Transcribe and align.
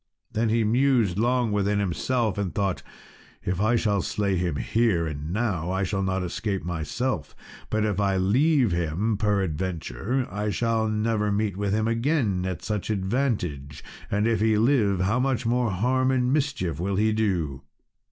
I 0.35 0.39
have 0.39 0.47
aforetime 0.47 0.49
heard 0.49 0.49
of 0.49 0.49
him." 0.49 0.49
Then 0.49 0.57
he 0.57 0.63
mused 0.87 1.17
long 1.19 1.51
within 1.51 1.79
himself, 1.79 2.37
and 2.39 2.55
thought, 2.55 2.83
"If 3.45 3.61
I 3.61 3.75
shall 3.75 4.01
slay 4.01 4.35
him 4.35 4.55
here 4.55 5.05
and 5.05 5.31
now, 5.31 5.69
I 5.69 5.83
shall 5.83 6.01
not 6.01 6.23
escape 6.23 6.63
myself; 6.65 7.35
but 7.69 7.85
if 7.85 7.99
I 7.99 8.17
leave 8.17 8.71
him, 8.71 9.15
peradventure 9.15 10.27
I 10.31 10.49
shall 10.49 10.89
never 10.89 11.31
meet 11.31 11.55
with 11.55 11.73
him 11.73 11.87
again 11.87 12.47
at 12.47 12.63
such 12.63 12.89
advantage; 12.89 13.83
and 14.09 14.25
if 14.25 14.41
he 14.41 14.57
live, 14.57 15.01
how 15.01 15.19
much 15.19 15.45
more 15.45 15.69
harm 15.69 16.09
and 16.09 16.33
mischief 16.33 16.79
will 16.79 16.95
he 16.95 17.13
do!" 17.13 17.61